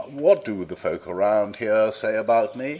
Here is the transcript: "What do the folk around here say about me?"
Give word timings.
"What 0.09 0.43
do 0.43 0.65
the 0.65 0.75
folk 0.75 1.05
around 1.05 1.57
here 1.57 1.91
say 1.91 2.15
about 2.15 2.55
me?" 2.55 2.69